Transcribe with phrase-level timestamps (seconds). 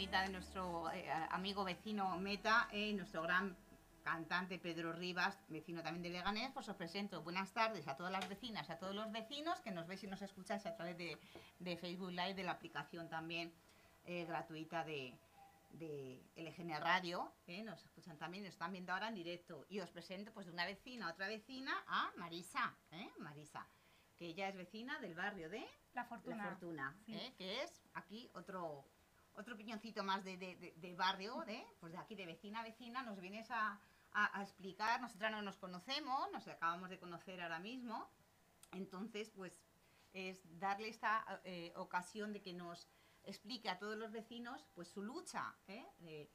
[0.00, 3.54] Bonita de nuestro eh, amigo vecino Meta, eh, nuestro gran
[4.02, 8.26] cantante Pedro Rivas, vecino también de Leganés, pues os presento buenas tardes a todas las
[8.26, 11.18] vecinas, a todos los vecinos que nos veis y nos escucháis a través de,
[11.58, 13.52] de Facebook Live, de la aplicación también
[14.06, 15.12] eh, gratuita de,
[15.72, 19.66] de LGN Radio, eh, nos escuchan también, nos están viendo ahora en directo.
[19.68, 23.66] Y os presento pues de una vecina a otra vecina a Marisa, eh, Marisa,
[24.16, 25.62] que ella es vecina del barrio de
[25.92, 26.36] La fortuna.
[26.38, 27.12] la Fortuna, Sí.
[27.16, 27.34] ¿eh?
[27.36, 28.86] que es aquí otro
[29.40, 31.66] otro piñoncito más de, de- de- de barrio, ¿eh?
[31.80, 33.80] pues de aquí de vecina a vecina, nos vienes a,
[34.12, 38.10] a- a explicar, nosotras no nos conocemos, nos acabamos de conocer ahora mismo,
[38.72, 39.52] entonces pues
[40.12, 42.88] es darle esta eh, ocasión de que nos
[43.24, 45.86] explique a todos los vecinos pues su lucha, ¿eh?
[45.98, 46.30] De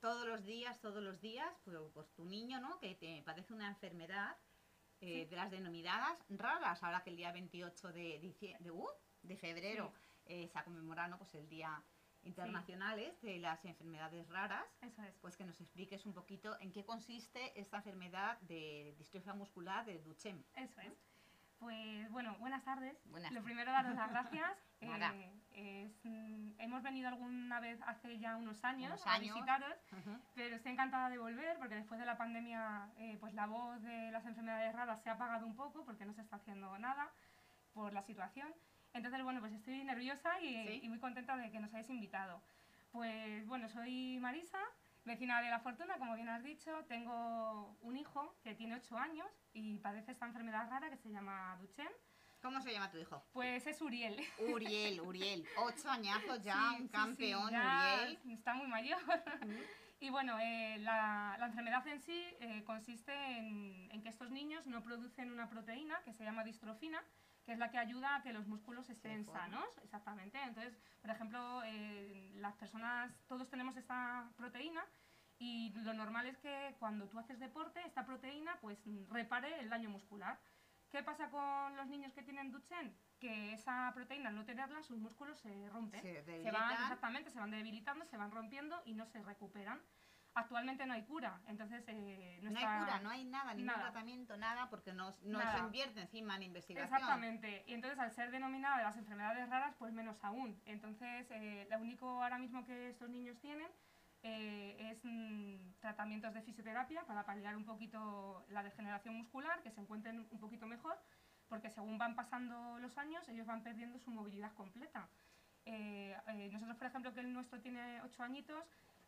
[0.00, 2.78] todos los días, todos los días, pues, pues tu niño, ¿no?
[2.78, 4.36] Que te padece una enfermedad
[5.00, 8.18] eh, de las denominadas raras, ahora que el día 28 de,
[8.60, 8.86] de, uh,
[9.22, 9.92] de febrero
[10.26, 11.16] se ha conmemorado ¿no?
[11.18, 11.82] pues el Día
[12.24, 15.14] Internacional es de las Enfermedades Raras, Eso es.
[15.20, 19.98] pues que nos expliques un poquito en qué consiste esta enfermedad de distrofia muscular de
[20.00, 20.44] Duchenne.
[20.54, 20.92] Eso es.
[21.58, 22.96] Pues bueno, buenas tardes.
[23.06, 24.58] Buenas Lo primero, daros las gracias.
[24.80, 25.32] Eh,
[25.86, 29.34] es, mm, hemos venido alguna vez hace ya unos años, Unos a años.
[29.34, 30.16] visitaros, Ujú.
[30.36, 34.12] pero estoy encantada de volver porque después de la pandemia eh, pues la voz de
[34.12, 37.10] las enfermedades raras se ha apagado un poco porque no se está haciendo nada
[37.72, 38.54] por la situación.
[38.98, 40.80] Entonces, bueno, pues estoy nerviosa y, Sí.
[40.82, 42.42] y muy contenta de que nos hayáis invitado.
[42.90, 44.58] Pues bueno, soy Marisa,
[45.04, 46.84] vecina de La Fortuna, como bien has dicho.
[46.88, 51.56] Tengo un hijo que tiene 8 años y padece esta enfermedad rara que se llama
[51.60, 51.94] Duchenne.
[52.42, 53.22] ¿Cómo se llama tu hijo?
[53.32, 54.16] Pues es Uriel.
[54.52, 58.18] Uriel, Uriel, ocho añazos ya, Sí, un sí, campeón, sí, ya Uriel.
[58.32, 58.98] Está muy mayor.
[60.00, 64.64] Y bueno, eh, la, la enfermedad en sí eh, consiste en, en que estos niños
[64.68, 67.02] no producen una proteína que se llama distrofina,
[67.48, 69.64] que es la que ayuda a que los músculos estén sanos.
[69.82, 70.38] Exactamente.
[70.42, 74.84] Entonces, por ejemplo, eh, las personas, todos tenemos esta proteína.
[75.38, 78.78] Y lo normal es que cuando tú haces deporte, esta proteína pues
[79.08, 80.38] repare el daño muscular.
[80.90, 82.94] ¿Qué pasa con los niños que tienen Duchenne?
[83.18, 86.02] Que esa proteína, al no tenerla, sus músculos se rompen.
[86.02, 86.72] Se van, debilitan.
[86.72, 89.80] exactamente, se van debilitando, se van rompiendo y no se recuperan.
[90.34, 93.82] Actualmente no hay cura, entonces eh, No nuestra- hay cura, no hay nada, ningún Nada.
[93.90, 95.52] tratamiento, nada, porque no, no Nada.
[95.58, 96.94] se invierte encima en investigación.
[96.94, 97.64] Exactamente.
[97.66, 100.60] Y entonces, al ser denominada de las enfermedades raras, pues menos aún.
[100.64, 103.66] Entonces, eh, lo único ahora mismo que estos niños tienen
[104.22, 109.80] eh, es mm, tratamientos de fisioterapia para paliar un poquito la degeneración muscular, que se
[109.80, 110.96] encuentren un poquito mejor,
[111.48, 115.08] porque según van pasando los años, ellos van perdiendo su movilidad completa.
[115.64, 118.62] Eh, eh, nosotros, por ejemplo, que el nuestro tiene 8 añitos,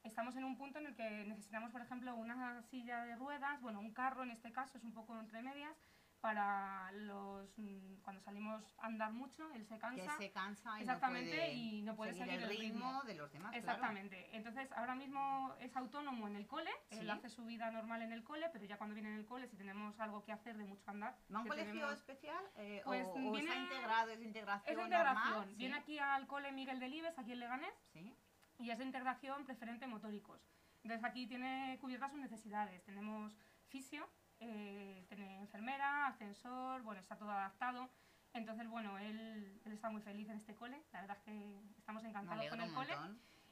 [0.05, 3.81] estamos en un punto en el que necesitamos, por ejemplo, una silla de ruedas, bueno,
[3.81, 5.77] un carro en este caso, es un poco entre medias,
[6.21, 10.17] para los mm, cuando salimos a andar mucho, él se Que cansa.
[10.19, 12.61] se cansa y Exactamente, no puede, y no puede seguir el ritmo,
[12.91, 13.03] ritmo.
[13.05, 13.51] de los demás.
[13.53, 13.59] claro.
[13.59, 14.37] Exactamente.
[14.37, 16.99] Entonces, ahora mismo es autónomo en el cole, Sí.
[16.99, 19.49] él hace su vida normal en el cole, pero ya cuando viene en el cole,
[19.49, 22.45] si tenemos algo que hacer de mucho andar, ¿Va a un que colegio tenemos- especial
[22.57, 25.31] eh, Pues o, o viene- está integrado, es integración es integración.
[25.31, 25.55] normal?
[25.57, 25.81] Viene ¿Sí?
[25.81, 28.15] aquí al cole Miguel Delibes, aquí en Leganés, Sí.
[28.61, 30.41] Y es de integración preferente motóricos.
[30.83, 32.83] Entonces aquí tiene cubiertas sus necesidades.
[32.85, 33.37] Tenemos
[33.69, 34.09] fisio,
[34.41, 37.89] eh, tiene enfermera, ascensor, bueno, está todo adaptado.
[38.33, 40.81] Entonces, bueno, él, él está muy feliz en este cole.
[40.93, 42.93] La verdad es que estamos encantados con el cole.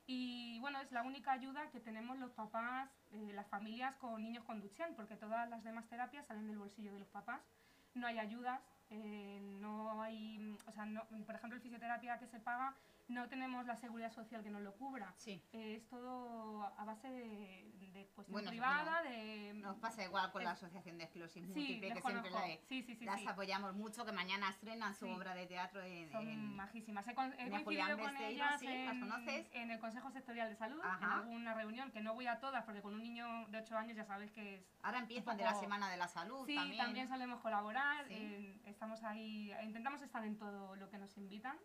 [0.07, 4.45] Y bueno, es la única ayuda que tenemos los papás, eh, las familias con niños
[4.45, 7.43] con Duchenne, porque todas las demás terapias salen del bolsillo de los papás.
[7.95, 12.41] No hay ayudas, eh, no hay, o sea, no- por ejemplo, el fisioterapia que se
[12.41, 12.75] paga,
[13.09, 15.13] no tenemos la seguridad social que nos lo cubra.
[15.17, 15.43] Sí.
[15.53, 19.55] Eh, es todo a base de, de cuestión Bueno, privada, de...
[19.55, 22.83] Nos pasa igual con la Es- Asociación de Esclerosis Sí, Múltiple, que siempre la- Sí,
[22.83, 23.27] sí, sí, las sí.
[23.27, 25.13] apoyamos mucho, que mañana estrenan su Sí.
[25.13, 26.11] obra de teatro en...
[26.13, 27.07] Son en- majísimas.
[27.09, 29.49] He, con- he de coincidido Julián con Besteiro, ellas sí, en, ¿las conoces?
[29.55, 31.19] en el Consejo Sectorial de Salud, en Ajá.
[31.21, 34.05] alguna reunión, que no voy a todas, porque con un niño de 8 años ya
[34.05, 34.67] sabes que es...
[34.83, 36.79] Ahora empiezan de la Semana de la Salud Sí, también.
[36.85, 38.15] también, solemos colaborar, Sí.
[38.15, 41.59] eh, estamos ahí, intentamos estar en todo lo que nos invitan.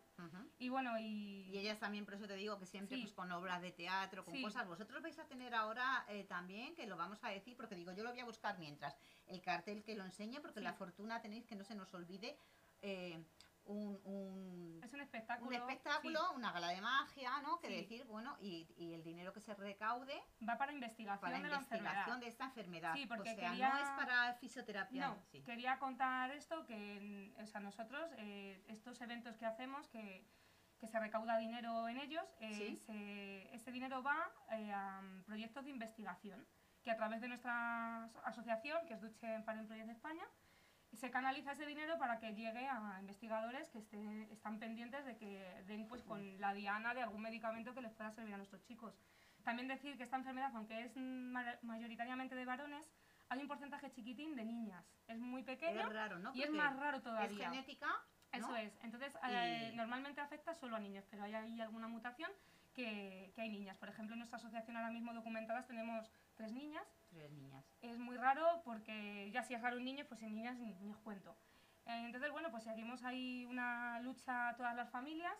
[0.58, 1.33] Y bueno, y...
[1.34, 3.02] Y ellas también, por eso te digo que siempre Sí.
[3.02, 4.42] pues, con obras de teatro, con Sí.
[4.42, 4.66] cosas.
[4.66, 8.04] Vosotros vais a tener ahora eh, también, que lo vamos a decir, porque digo, yo
[8.04, 8.96] lo voy a buscar mientras,
[9.26, 10.64] el cartel que lo enseñe, porque Sí.
[10.64, 12.36] la fortuna tenéis que no se nos olvide
[12.82, 13.24] eh,
[13.66, 15.48] un, un, Es un espectáculo.
[15.48, 17.58] un espectáculo, una gala de magia, ¿no?
[17.60, 17.74] Que Sí.
[17.76, 21.48] decir, bueno, y, y el dinero que se recaude sí, va para investigación para de
[21.48, 22.92] la investigación de esta enfermedad.
[22.94, 25.08] Sí, porque o sea, quería- no es para fisioterapia.
[25.08, 25.40] No, sí.
[25.42, 30.26] quería contar esto, que o sea, nosotros, eh, estos eventos que hacemos, que,
[30.80, 32.76] que se recauda dinero en ellos, eh, Sí.
[32.76, 36.46] se- ese dinero va eh, a proyectos de investigación,
[36.82, 40.24] que a través de nuestra aso- asociación, que es Duche Paren Project España,
[40.92, 45.62] se canaliza ese dinero para que llegue a investigadores que estén, están pendientes de que
[45.66, 48.94] den pues, con la diana de algún medicamento que les pueda servir a nuestros chicos.
[49.42, 52.88] También decir que esta enfermedad, aunque es ma- mayoritariamente de varones,
[53.28, 54.86] hay un porcentaje chiquitín de niñas.
[55.08, 56.32] Es muy pequeño Es raro, ¿no?
[56.34, 57.50] y es más raro Es todavía.
[58.34, 58.48] Genética.
[58.52, 58.56] ¿no?
[58.56, 58.84] Eso es.
[58.84, 62.30] Entonces, Y- eh, normalmente afecta solo a niños, pero hay ahí alguna mutación
[62.74, 63.76] que, que hay niñas.
[63.78, 66.84] Por ejemplo, en nuestra asociación ahora mismo documentadas tenemos tres niñas.
[67.10, 67.64] Tres niñas.
[67.82, 70.90] Es muy raro porque ya si es raro un niño, pues en niñas ni, ni
[70.90, 71.36] os cuento.
[71.86, 75.34] Eh, Entonces, bueno, pues seguimos ahí una lucha a todas las familias.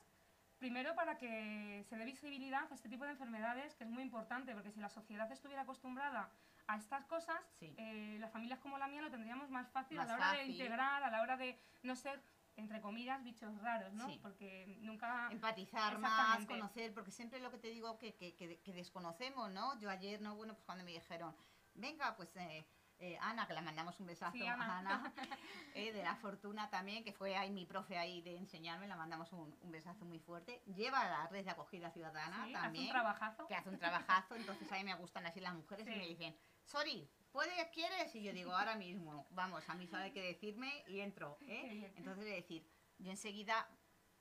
[0.59, 4.55] Primero para que se dé visibilidad a este tipo de enfermedades, que es muy importante,
[4.55, 6.31] porque si la sociedad estuviera acostumbrada
[6.69, 7.75] a estas cosas, Sí.
[7.77, 10.39] eh, las familias como la mía lo tendríamos más fácil Más a la hora de
[10.39, 10.53] fácil.
[10.53, 12.23] integrar, a la hora de no ser,
[12.57, 14.09] entre comillas, bichos raros, ¿no?
[14.09, 14.19] Sí.
[14.23, 15.29] Porque nunca...
[15.31, 19.79] empatizar más, conocer, porque siempre lo que te digo que, que, que- que desconocemos, ¿no?
[19.81, 20.37] Yo ayer, ¿no?
[20.37, 21.35] Bueno, pues cuando me dijeron,
[21.75, 22.65] venga, pues eh,
[22.99, 24.79] eh, Ana, que la mandamos un besazo Sí, a Ana.
[24.79, 25.15] Ana,
[25.75, 29.33] eh, de la fortuna también, que fue ahí mi profe ahí de enseñarme, la mandamos
[29.33, 30.63] un, un besazo muy fuerte.
[30.67, 33.47] Lleva la red de acogida ciudadana sí, hace también, un trabajazo.
[33.49, 36.37] que hace un trabajazo, entonces a mí me gustan así las mujeres y me dicen,
[36.65, 38.15] sorry, ¿puedes, quieres?
[38.15, 41.93] Y yo digo, ahora mismo, vamos, a mí solo hay que decirme y entro, ¿eh?
[41.97, 42.65] Entonces, es decir,
[42.99, 43.69] yo enseguida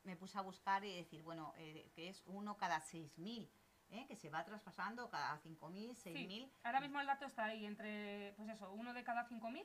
[0.02, 3.48] me puse a buscar y decir, bueno, eh, que es uno cada 6.000,
[3.92, 4.06] ¿eh?
[4.08, 5.96] que se va traspasando cada 5.000, 6.000.
[5.96, 9.64] Sí, ahora mismo el dato está ahí entre, pues eso, uno de cada 5.000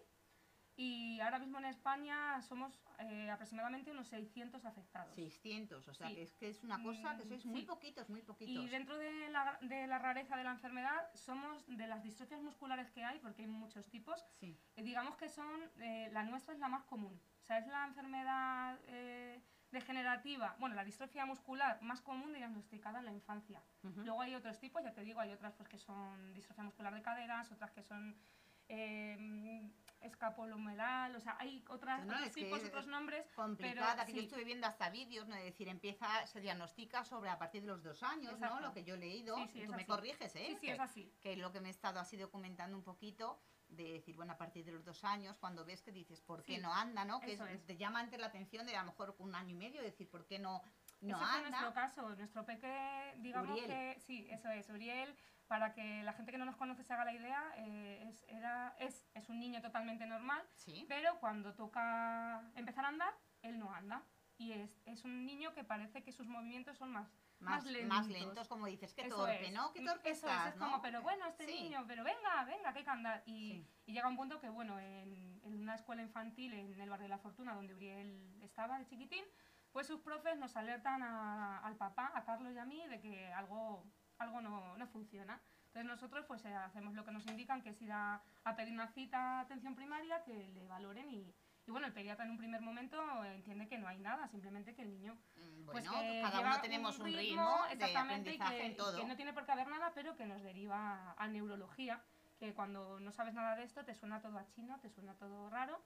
[0.81, 5.13] y ahora mismo en España somos eh, aproximadamente unos 600 afectados.
[5.17, 6.15] 600, o sea Sí.
[6.15, 8.55] que es que es una cosa que Mm, sois muy poquitos, muy poquitos.
[8.65, 12.91] Y dentro de la, de la rareza de la enfermedad somos de las distrofias musculares
[12.93, 16.61] que hay, porque hay muchos tipos, Sí, eh, digamos que son, eh, la nuestra es
[16.61, 17.21] la más común.
[17.43, 19.43] O sea, es la enfermedad eh,
[19.73, 23.61] degenerativa, bueno, la distrofia muscular más común diagnosticada en la infancia.
[23.83, 27.03] Luego hay otros tipos, ya te digo, hay otras pues, que son distrofia muscular de
[27.03, 28.15] caderas, otras que son
[30.01, 33.27] escapulohumeral, o sea, hay otras, No, otros tipos, otros nombres.
[33.35, 34.25] complicada, pero que yo sí.
[34.27, 35.35] estuve viendo hasta vídeos, ¿no?
[35.37, 38.57] Es decir, empieza, se diagnostica sobre a partir de los dos años, Exacto.
[38.57, 38.61] ¿no?
[38.69, 39.87] Lo que yo he leído, Sí, sí, tú me así.
[39.87, 40.45] corriges, ¿eh?
[40.49, 41.13] Sí, sí, que, es así.
[41.21, 44.65] que lo que me he estado así documentando un poquito, de decir, bueno, a partir
[44.65, 47.21] de los dos años, cuando ves que dices, ¿por qué Sí, no anda, no?
[47.21, 47.67] Que eso es- es.
[47.67, 50.25] te llama antes la atención de a lo mejor un año y medio, decir, ¿por
[50.27, 50.63] qué no,
[51.01, 51.49] no Ese fue anda?
[51.51, 53.67] nuestro caso, nuestro peque, digamos Uriel.
[53.69, 57.05] que, sí, eso es, Uriel, para que la gente que no nos conoce se haga
[57.05, 62.43] la idea, eh, es, era, es, es un niño totalmente normal, Sí, pero cuando toca
[62.55, 64.03] empezar a andar, él no anda.
[64.41, 67.09] Y es, es un niño que parece que sus movimientos son más,
[67.41, 68.09] más, más más lentos.
[68.27, 69.53] lentos, como dices, qué Eso torpe, es.
[69.53, 69.73] ¿no?
[69.73, 70.67] Qué Mm, torpe Eso estás, es, es ¿no?
[70.67, 71.53] como, pero bueno, este Sí.
[71.63, 73.23] niño, pero venga, venga, que hay que andar.
[73.27, 73.67] Y, Sí.
[73.87, 77.09] y llega un punto que, bueno, en, en una escuela infantil en el barrio de
[77.09, 79.25] la Fortuna, donde Uriel estaba de chiquitín,
[79.79, 83.33] pues sus profes nos alertan a- al papá, a Carlos y a mí, de que
[83.33, 83.85] algo,
[84.19, 85.41] algo no, no funciona.
[85.67, 88.73] Entonces nosotros pues eh, hacemos lo que nos indican, que es ir a, a pedir
[88.73, 91.33] una cita a atención primaria, que le valoren y,
[91.65, 94.83] y bueno, el pediatra en un primer momento entiende que no hay nada, simplemente que
[94.83, 98.57] el niño Mm, pues Bueno, que cada uno tenemos un ritmo, de exactamente, y aprendizaje
[98.59, 98.97] que, en todo.
[98.97, 102.03] que no tiene por qué haber nada, pero que nos deriva a neurología,
[102.41, 105.49] que cuando no sabes nada de esto te suena todo a chino, te suena todo
[105.51, 105.81] raro.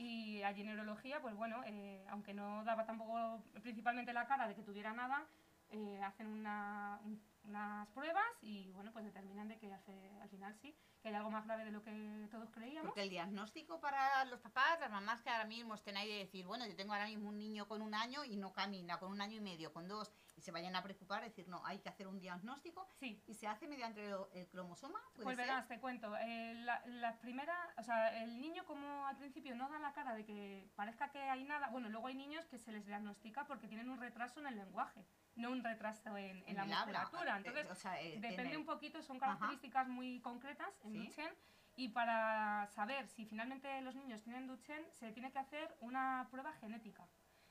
[0.00, 4.54] Y allí en neurología, pues bueno, eh, aunque no daba tampoco principalmente la cara de
[4.54, 5.26] que tuviera nada,
[5.68, 10.54] eh, hacen una, un unas pruebas y bueno, pues determinan de que hace, al final
[10.56, 12.86] sí, que hay algo más grave de lo que todos creíamos.
[12.88, 16.46] Porque el diagnóstico para los papás, las mamás que ahora mismo estén ahí de decir,
[16.46, 19.20] bueno, yo tengo ahora mismo un niño con un año y no camina, con un
[19.20, 22.06] año y medio, con dos, y se vayan a preocupar, decir, no, hay que hacer
[22.06, 25.00] un diagnóstico Sí, y se hace mediante el, el cromosoma.
[25.14, 26.14] ¿puede Pues verás, te cuento.
[26.18, 30.14] eh, la, la primera, o sea, el niño como al principio no da la cara
[30.14, 33.68] de que parezca que hay nada, bueno, luego hay niños que se les diagnostica porque
[33.68, 35.04] tienen un retraso en el lenguaje,
[35.36, 37.34] no un retraso en, en En la musculatura.
[37.34, 39.26] eh, Entonces, o sea, eh, depende un poquito, son Ajá.
[39.38, 40.98] características muy concretas en Sí.
[40.98, 41.34] Duchenne
[41.76, 46.52] y para saber si finalmente los niños tienen Duchenne se tiene que hacer una prueba
[46.54, 47.06] genética.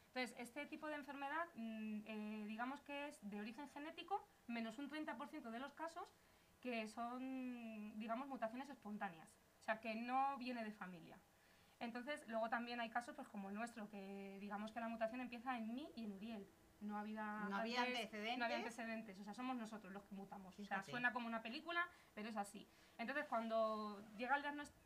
[0.08, 4.90] Entonces, este tipo de enfermedad, mm, eh, digamos que es de origen genético, menos un
[4.90, 6.08] 30% de los casos
[6.62, 9.30] que son, digamos, mutaciones espontáneas,
[9.62, 11.18] o sea, que no viene de familia.
[11.80, 15.58] Entonces, luego también hay casos pues, como el nuestro, que digamos que la mutación empieza
[15.58, 16.48] en mí y en Uriel.
[16.82, 18.38] No había, No había antes- antecedentes.
[18.40, 20.54] No había antecedentes, o sea, somos nosotros los que mutamos.
[20.58, 20.92] O sea, Fíjate.
[20.92, 22.68] suena como una película, pero es así.
[22.98, 24.38] Entonces, cuando llega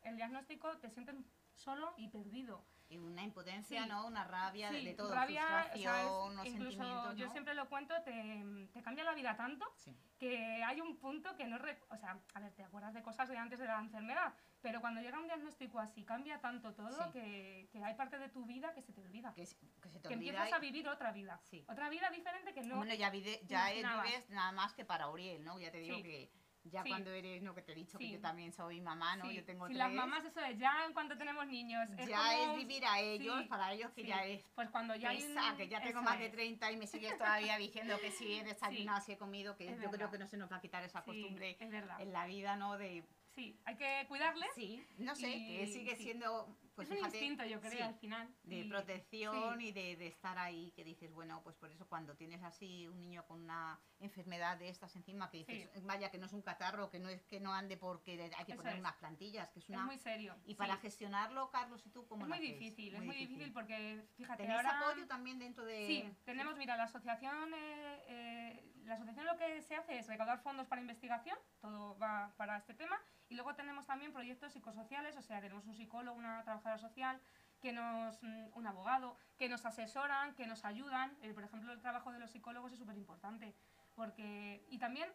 [0.04, 1.16] el, diagnóstico, te sientes
[1.54, 2.66] solo y perdido.
[2.90, 3.90] Y una impotencia, Sí.
[3.90, 4.06] ¿no?
[4.08, 7.32] Una rabia de- Sí, de todo, rabia, o sea, frustración, unos incluso sentimientos, yo ¿no?
[7.32, 9.96] siempre lo cuento, te, te cambia la vida tanto Sí.
[10.18, 11.58] que hay un punto que no...
[11.90, 14.34] o sea, a ver, te acuerdas de cosas de antes de la enfermedad,
[14.64, 17.12] pero cuando llega un diagnóstico así, cambia tanto todo Sí.
[17.12, 19.34] que, que hay parte de tu vida que se te olvida.
[19.34, 21.40] Que, se- que se te Que olvida empiezas y- a vivir otra vida.
[21.44, 21.66] Sí.
[21.68, 22.78] Otra vida diferente que no...
[22.78, 24.06] Bueno, ya, vide- ya imaginabas.
[24.08, 25.60] vives nada más que para Uriel, ¿no?
[25.60, 26.04] Ya te digo Sí.
[26.04, 26.32] que
[26.64, 26.88] ya Sí.
[26.90, 28.12] cuando eres, no que te he dicho que Sí.
[28.14, 29.26] yo también soy mamá, ¿no?
[29.26, 29.80] Sí, Yo tengo si tres.
[29.86, 31.90] las mamás eso es ya en cuanto tenemos niños.
[31.98, 35.10] Es ya como- es vivir a ellos, para ellos que ya es Pues cuando ya
[35.10, 36.32] pesa, un- que ya tengo eso más de es.
[36.32, 38.44] 30 y me sigues todavía diciendo que sí he
[38.96, 40.12] desayunado, sí he comido, que Es yo creo verdad.
[40.12, 42.78] que no se nos va a quitar esa costumbre en la vida, ¿no?
[42.78, 43.04] De,
[43.36, 44.50] Sí, hay que cuidarles.
[44.56, 46.04] sí, no sé, que Y- sigue sí.
[46.04, 48.36] siendo, pues es un fíjate, instinto, yo creo, sí, al final.
[48.44, 49.68] de Y- protección sí.
[49.68, 53.00] y de, de estar ahí, que dices, bueno, pues por eso cuando tienes así un
[53.00, 56.92] niño con una enfermedad de estas encima, que dices, vaya, que no es un catarro,
[56.92, 58.80] que no es que no ande porque hay que Eso poner es.
[58.80, 59.86] unas plantillas, que es Es una...
[59.86, 60.36] muy serio.
[60.46, 62.60] y para gestionarlo, Carlos, ¿y tú cómo Es lo muy hacéis?
[62.60, 64.80] difícil, es muy difícil porque, fíjate, ¿Tenéis ahora...
[64.80, 65.88] apoyo también dentro de...?
[65.88, 70.40] Sí, tenemos, mira, la asociación, eh, eh, la asociación lo que se hace es recaudar
[70.44, 75.22] fondos para investigación, todo va para este tema, y luego tenemos también proyectos psicosociales, o
[75.22, 77.20] sea, tenemos un psicólogo, una trabajadora social,
[77.62, 81.18] que nos, mm, un abogado, que nos asesoran, que nos ayudan.
[81.22, 83.56] Eh, por ejemplo, el trabajo de los psicólogos es súper importante,
[83.96, 85.10] porque, y también,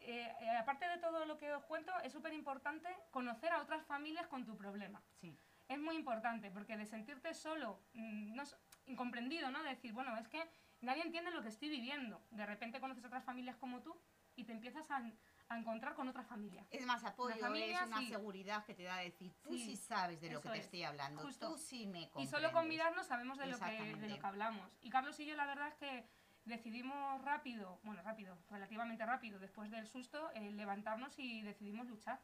[0.00, 3.86] eh, eh, aparte de todo lo que os cuento, es súper importante conocer a otras
[3.86, 5.38] familias con tu problema Sí.
[5.68, 8.42] es muy importante porque de sentirte solo, mm, no,
[8.86, 9.62] incomprendido, ¿no?
[9.62, 10.46] De decir, bueno, es que
[10.80, 12.20] nadie entiende lo que estoy viviendo.
[12.30, 13.96] De repente conoces otras familias como tú
[14.36, 15.02] y te empiezas a,
[15.48, 16.64] a encontrar con otra familia.
[16.70, 18.08] Es más apoyo, familia, es una sí.
[18.08, 20.82] seguridad que te da decir, tú sí, Sí, sabes de lo que te es, estoy
[20.84, 21.48] hablando, justo.
[21.50, 22.30] tú sí me Y comprendes.
[22.30, 24.70] solo con mirarnos sabemos de lo, que, de lo que hablamos.
[24.80, 26.06] Y Carlos y yo la verdad es que
[26.44, 32.20] decidimos rápido, bueno, rápido, relativamente rápido, después del susto, eh, levantarnos y decidimos luchar.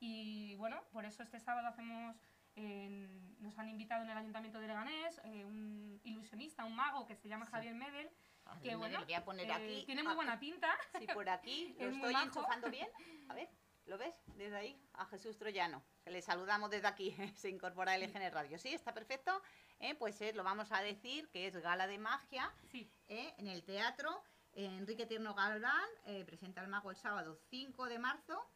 [0.00, 2.16] Y bueno, por eso este sábado hacemos,
[2.56, 7.14] en- nos han invitado en el Ayuntamiento de Leganés, eh, un ilusionista, un mago que
[7.16, 7.52] se llama Sí.
[7.52, 8.10] Javier Medel,
[8.46, 9.82] A ver, que bueno, lo voy a poner eh, aquí.
[9.86, 10.76] tiene muy Ah, buena pinta.
[10.98, 12.88] Sí, por aquí lo Es estoy enchufando bien.
[13.28, 13.48] A ver,
[13.86, 14.14] ¿lo ves?
[14.36, 15.82] Desde ahí, a Jesús Troyano.
[16.04, 18.58] Que le saludamos desde aquí, se incorpora a LGN Radio.
[18.58, 19.42] Sí, está perfecto.
[19.80, 23.48] Eh, pues eh, lo vamos a decir que es Gala de Magia Sí, eh, en
[23.48, 24.22] el teatro.
[24.56, 28.46] Enrique Tierno Galván eh, presenta al mago el sábado 5 de marzo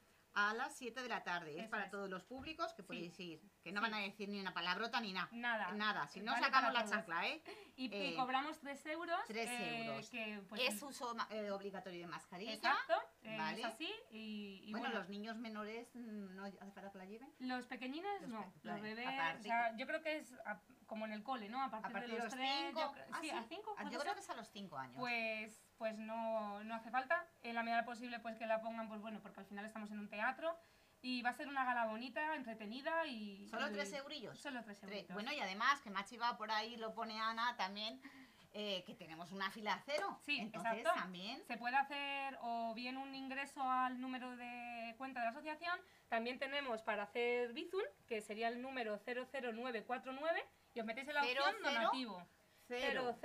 [0.40, 1.50] a las 7 de la tarde.
[1.56, 1.90] Es Eso para es.
[1.90, 2.86] todos los públicos que Sí.
[2.86, 3.42] podéis ir.
[3.64, 3.90] Que no Sí.
[3.90, 5.28] van a decir ni una palabrota ni nada.
[5.32, 5.72] nada.
[5.72, 7.42] Nada, si no Vale sacamos la chancla, ¿eh?
[7.74, 9.18] Y, y Eh, cobramos 3 euros.
[9.26, 10.08] tres eh, euros.
[10.10, 12.52] que, pues, es uso eh, obligatorio de mascarilla.
[12.54, 13.58] Exacto, eh, Vale.
[13.58, 13.92] es así.
[14.10, 17.34] Y, y bueno, bueno, los niños menores mm, no hace falta que la lleven.
[17.40, 20.62] Los pequeñines Los no, pe- los bebés, aparte o sea, yo creo que es a-
[20.86, 21.60] como en el cole, ¿no?
[21.62, 22.80] A partir, A partir de los, tres, 5.
[22.80, 24.96] yo cre- sí, a cinco, Ah, ¿puede Yo creo que es a los 5 años.
[24.98, 29.00] Pues, pues no, no hace falta, en la medida posible pues que la pongan, pues
[29.00, 30.58] bueno, porque al final estamos en un teatro
[31.00, 33.46] y va a ser una gala bonita, entretenida y...
[33.48, 34.38] Solo y- 3 eurillos.
[34.38, 35.06] Solo tres Tres.
[35.10, 38.00] Bueno, y además, que Machi va por ahí, lo pone Ana también,
[38.52, 40.18] eh, que tenemos una fila a cero.
[40.22, 40.98] Sí, Entonces exacto.
[41.00, 41.44] también.
[41.46, 46.40] Se puede hacer o bien un ingreso al número de cuenta de la asociación, también
[46.40, 50.44] tenemos para hacer Bizum, que sería el número 00949,
[50.74, 52.26] y os metéis en la opción cero, donativo.
[52.66, 53.16] Cero.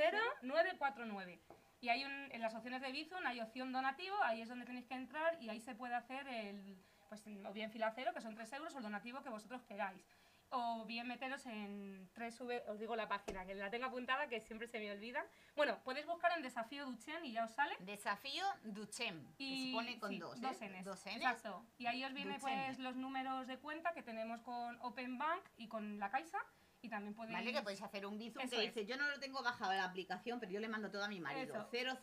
[0.43, 1.41] 00949.
[1.83, 4.85] Y hay un, en las opciones de Bizum hay opción donativo, ahí es donde tenéis
[4.85, 8.33] que entrar y ahí se puede hacer el, pues o bien fila cero, que son
[8.35, 10.01] 3 euros, o el donativo que vosotros queráis.
[10.47, 14.65] O bien meteros en 3V, os digo la página, que la tengo apuntada, que siempre
[14.69, 15.25] se me olvida.
[15.57, 17.75] Bueno, podéis buscar en Desafío Duchen y ya os sale.
[17.79, 20.41] Desafío Duchem, que Y, se pone con sí, dos, ¿eh?
[20.41, 20.85] dos Ns.
[20.85, 21.15] Dos Ns.
[21.17, 21.65] Exacto.
[21.79, 25.67] Y ahí os vienen pues los números de cuenta que tenemos con Open Bank y
[25.67, 26.39] con la Caixa.
[26.83, 27.37] Y también podéis...
[27.37, 28.75] Vale, que podéis hacer un bizum Eso que es.
[28.75, 31.21] dice, yo no lo tengo bajado la aplicación, pero yo le mando todo a mi
[31.21, 31.55] marido.
[31.71, 31.93] Eso.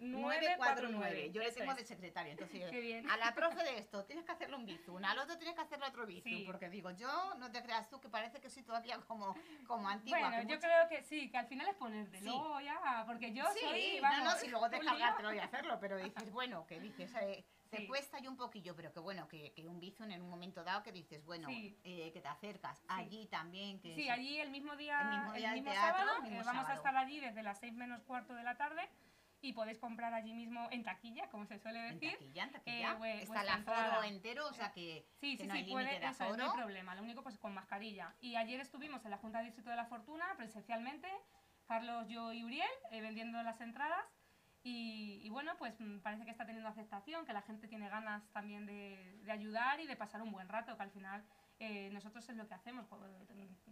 [0.00, 1.30] 00949.
[1.32, 1.76] Yo le tengo es.
[1.78, 2.32] de secretario.
[2.32, 3.08] Entonces, Qué bien.
[3.10, 5.86] a la profe de esto tienes que hacerle un bizum, al otro tienes que hacerle
[5.86, 6.32] otro bizum.
[6.32, 6.44] Sí.
[6.46, 9.36] Porque digo, yo no te creas tú que parece que soy todavía como,
[9.66, 10.18] como antigua.
[10.18, 12.24] Bueno, yo mucho- creo que sí, que al final es ponerte, Sí.
[12.24, 14.92] luego ya, porque yo Sí, soy, no, vamos, no, si luego te un lío.
[14.92, 17.86] cargártelo y hacerlo, pero dices, bueno, que dices, eh, te Sí.
[17.86, 20.82] cuesta y un poquillo, pero que bueno, que, que un bizum en un momento dado
[20.82, 21.74] que dices, bueno, Sí.
[21.84, 22.84] eh, que te acercas.
[22.86, 26.22] Allí también, que Sí, allí el mismo día, El mismo día del teatro, sábado, el
[26.24, 28.86] mismo eh, vamos a estar allí desde las 6 menos cuarto de la tarde
[29.40, 32.12] y podéis comprar allí mismo en taquilla, como se suele En decir.
[32.12, 32.92] taquilla, en taquilla.
[32.92, 34.06] eh, vue- Está el aforo entrada.
[34.06, 36.44] entero, o sea que, Sí, que sí, no sí, hay puede, de eso es, no
[36.44, 36.94] hay problema.
[36.94, 38.14] Lo único pues con mascarilla.
[38.20, 41.08] Y ayer estuvimos en la Junta de Distrito de la Fortuna, presencialmente,
[41.66, 44.04] Carlos, yo y Uriel, eh, vendiendo las entradas.
[44.64, 48.64] Y, bueno, pues mm, parece que está teniendo aceptación, que la gente tiene ganas también
[48.66, 51.24] de, ayudar y de pasar un buen rato, que al final
[51.58, 52.86] eh, nosotros es lo que hacemos.
[52.86, 53.00] co-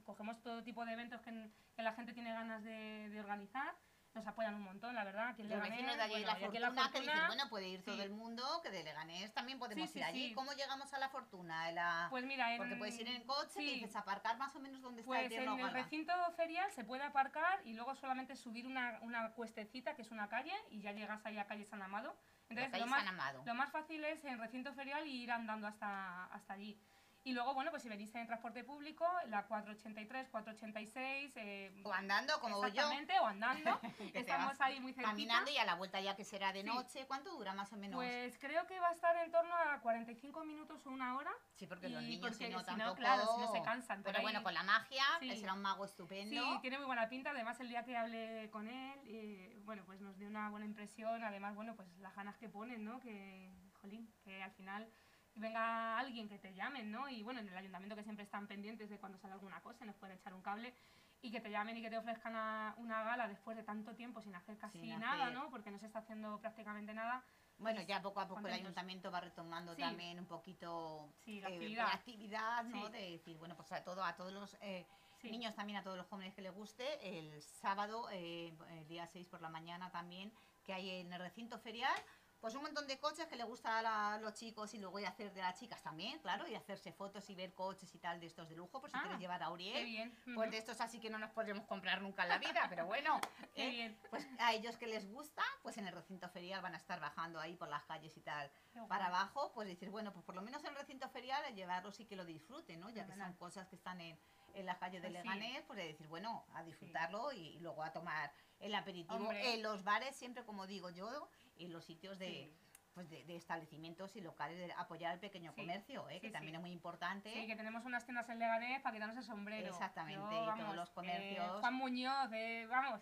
[0.04, 3.75] Cogemos todo tipo de eventos que, que la gente tiene ganas de organizar,
[4.14, 5.29] nos apoyan un montón, la verdad.
[5.29, 7.26] Aquí en Los vecinos de allí bueno, la y aquí en Fortuna, que dicen, Fortuna,
[7.29, 10.35] bueno, puede ir todo el mundo, que de Leganés también podemos Sí, sí, ir allí.
[10.35, 11.71] ¿Cómo llegamos a la Fortuna?
[11.73, 13.75] La- Pues mira, en, Porque puedes ir en coche, sí.
[13.75, 17.05] dices aparcar más o menos donde está el Pues en el recinto ferial se puede
[17.05, 21.25] aparcar y luego solamente subir una, una cuestecita que es una calle y ya llegas
[21.25, 22.17] ahí a calle San Amado.
[22.49, 26.25] La Entonces lo más, lo más fácil es en recinto ferial y ir andando hasta,
[26.26, 26.76] hasta allí.
[27.23, 32.41] Y luego, bueno, pues si venís en transporte público, la 483, 486, eh, O andando,
[32.41, 32.77] como voy yo.
[32.81, 33.79] exactamente, o andando,
[34.15, 35.11] estamos ahí muy cerquita.
[35.11, 36.67] Caminando y a la vuelta ya que será de Sí.
[36.67, 37.05] noche.
[37.07, 37.97] ¿Cuánto dura más o menos?
[37.97, 41.31] Pues creo que va a estar en torno a 45 minutos o una hora.
[41.57, 42.97] sí, porque los niños porque si no si no, tampoco...
[42.97, 45.29] claro, si no se cansan, Pero bueno, ahí- con la magia, Sí.
[45.29, 46.43] que será un mago estupendo.
[46.43, 47.31] Sí, tiene muy buena pinta.
[47.33, 51.23] Además, el día que hablé con él, eh, bueno, pues nos dio una buena impresión.
[51.23, 52.99] Además, bueno, pues las ganas que ponen, ¿no?
[52.99, 54.91] Que, jolín, que al final
[55.35, 57.09] venga alguien que te llamen, ¿no?
[57.09, 59.97] Y bueno, en el ayuntamiento que siempre están pendientes de cuando sale alguna cosa, nos
[59.97, 60.75] pueden echar un cable
[61.23, 64.21] y que te llamen y que te ofrezcan a- una gala después de tanto tiempo
[64.23, 65.31] sin hacer casi Sin nada.
[65.31, 65.51] ¿no?
[65.51, 67.23] Porque no se está haciendo prácticamente nada.
[67.59, 69.83] Bueno, ya poco a poco el ayuntamiento va retomando Sí.
[69.83, 71.87] también un poquito Sí, la eh, actividad.
[71.89, 72.87] la actividad, ¿no?
[72.87, 72.93] Sí.
[72.93, 74.87] De decir, bueno, pues a todo, a todos los eh,
[75.25, 79.27] niños también, a todos los jóvenes que les guste, el sábado, eh, el día 6
[79.27, 80.33] por la mañana también,
[80.65, 81.93] que hay en el recinto ferial,
[82.40, 83.78] pues un montón de coches que le gusta
[84.14, 87.28] a los chicos y luego y hacer de las chicas también, claro, y hacerse fotos
[87.28, 89.50] y ver coches y tal de estos de lujo, por si Ah, quieres llevar a
[89.50, 89.75] Uriel.
[89.76, 90.18] Qué bien.
[90.35, 93.20] Pues de estos así que no nos podremos comprar nunca en la vida, pero bueno,
[93.55, 93.70] Qué ¿eh?
[93.70, 93.98] bien.
[94.11, 97.38] pues a ellos que les gusta, pues en el recinto ferial van a estar bajando
[97.40, 99.18] ahí por las calles y tal Qué para guay.
[99.20, 102.07] abajo, pues decir, bueno, pues por lo menos en el recinto ferial a llevarlos y
[102.07, 102.88] que lo disfruten, ¿no?
[102.90, 104.18] Ya que son cosas que están en,
[104.55, 105.29] en las calles de Pues sí.
[105.29, 109.55] Leganés, pues de decir, bueno, a disfrutarlo y, y luego a tomar el aperitivo Hombre.
[109.55, 111.29] en los bares, siempre como digo yo,
[111.64, 112.27] en los sitios de...
[112.29, 112.57] Sí.
[112.92, 116.14] Pues de, de establecimientos y locales, de apoyar al pequeño Sí, comercio, ¿eh?
[116.14, 117.33] sí, que también es muy importante.
[117.33, 119.68] Sí, que tenemos unas tiendas en Leganés para quitarnos el sombrero.
[119.68, 121.61] Exactamente, Yo, y todos vamos, los eh, comercios.
[121.61, 123.01] Juan Muñoz, eh, vamos,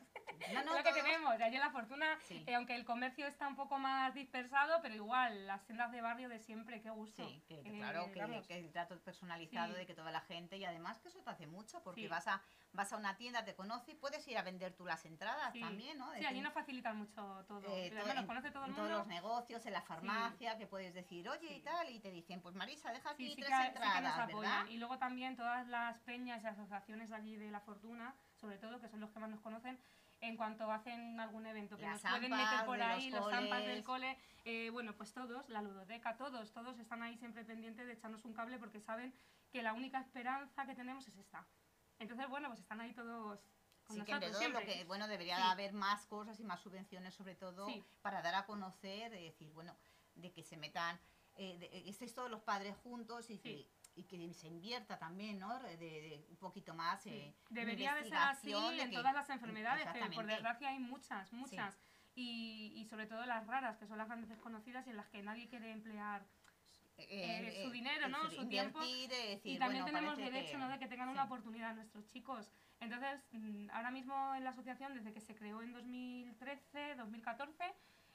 [0.52, 1.32] No, no, lo que todos- tenemos.
[1.40, 5.46] Allí en La Fortuna, eh, aunque el comercio está un poco más dispersado, pero igual,
[5.46, 7.26] las tiendas de barrio de siempre, qué gusto.
[7.26, 10.66] Sí, que, Eh, claro, que, que el trato personalizado de que toda la gente y
[10.66, 13.92] además que eso te hace mucho porque vas a vas a una tienda, te conoce
[13.92, 15.60] y puedes ir a vender tú las entradas sí.
[15.60, 16.12] también, ¿no?
[16.14, 17.62] Sí, allí nos facilitan mucho todo.
[17.76, 18.98] eh, todo- nos conoce todo el en todos mundo.
[18.98, 22.54] los negocios, en la farmacia, que puedes decir, oye y tal, y te dicen, pues
[22.54, 24.40] Marisa, deja aquí tres que, sí que entradas, nos apoyan.
[24.58, 24.66] ¿verdad?
[24.70, 28.80] Y luego también todas las peñas y asociaciones de allí de La Fortuna, sobre todo,
[28.80, 29.78] que son los que más nos conocen,
[30.20, 33.64] en cuanto hacen algún evento que Las nos pueden meter por los ahí, los zampas
[33.64, 37.92] del cole, eh, bueno, pues todos, la ludoteca, todos, todos están ahí siempre pendientes de
[37.92, 39.14] echarnos un cable porque saben
[39.52, 41.46] que la única esperanza que tenemos es esta.
[41.98, 43.40] Entonces, bueno, pues están ahí todos
[43.84, 44.78] con Sí, que nosotros todo lo siempre.
[44.78, 45.42] que, bueno, debería Sí.
[45.46, 47.82] haber más cosas y más subvenciones sobre todo Sí.
[48.02, 49.74] para dar a conocer, de decir, bueno,
[50.14, 50.98] de que se metan,
[51.36, 55.38] eh, de, eh, estéis todos los padres juntos y, que, y que se invierta también,
[55.38, 55.58] ¿no?
[55.60, 59.30] De, de un poquito más eh, Debería de ser así de en que- todas las
[59.30, 61.78] enfermedades, que por desgracia hay muchas, muchas.
[62.14, 65.22] Y, y sobre todo las raras, que son las grandes desconocidas y en las que
[65.22, 66.26] nadie quiere emplear
[66.98, 68.30] eh, su dinero, ¿no?
[68.30, 68.80] Su tiempo.
[68.82, 70.68] eh, decir, y también bueno, tenemos derecho que- ¿no?
[70.68, 71.12] de que tengan sí.
[71.12, 72.50] una oportunidad nuestros chicos.
[72.80, 77.64] Entonces, mm, ahora mismo en la asociación, desde que se creó en 2013, 2014,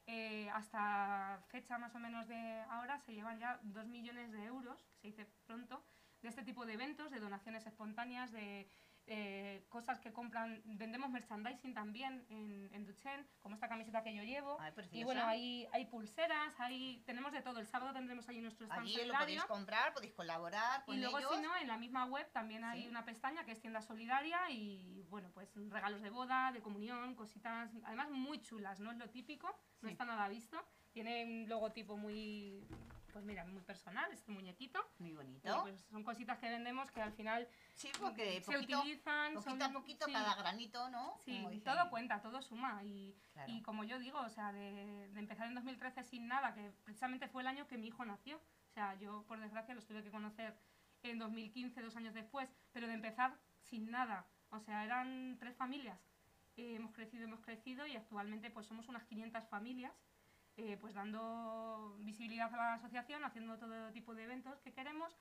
[0.08, 4.86] eh, hasta fecha más o menos de ahora, se llevan ya 2 millones de euros,
[5.02, 5.84] se dice pronto,
[6.22, 8.68] de este tipo de eventos, de donaciones espontáneas, de
[9.08, 10.62] eh, cosas que compran.
[10.66, 14.58] Vendemos merchandising también en, en Duchen, como esta camiseta que yo llevo.
[14.60, 17.60] Ay, Y bueno, hay, hay pulseras, hay, tenemos de todo.
[17.60, 21.20] El sábado tendremos allí nuestro stand Allí lo podéis comprar, podéis colaborar con Y luego,
[21.20, 21.36] ellos.
[21.36, 22.88] si no, en la misma web también hay Sí.
[22.88, 27.72] una pestaña que es tienda solidaria y, bueno, pues regalos de boda, de comunión, cositas,
[27.86, 30.64] además muy chulas, no es lo típico, no está nada visto.
[30.92, 32.68] Tiene un logotipo muy,
[33.14, 34.84] pues mira, muy personal, este muñequito.
[35.00, 35.62] Muy bonito.
[35.62, 39.34] pues son cositas que vendemos que al final Sí, porque se poquito, utilizan.
[39.36, 41.16] poquito son- a poquito, sí, cada granito, ¿no?
[41.24, 42.84] Sí, todo cuenta, todo suma.
[42.84, 43.52] Y, Claro.
[43.52, 47.28] y como yo digo, o sea, de, de empezar en 2013 sin nada, que precisamente
[47.30, 48.38] fue el año que mi hijo nació.
[48.38, 50.58] O sea, yo por desgracia los tuve que conocer
[51.04, 54.26] en 2015, dos años después, pero de empezar sin nada.
[54.50, 56.00] O sea, eran tres familias.
[56.58, 59.92] Eh, hemos crecido, hemos crecido y actualmente pues somos unas 500 familias,
[60.58, 65.18] eh, pues dando visibilidad a la asociación, haciendo todo tipo de eventos que queremos,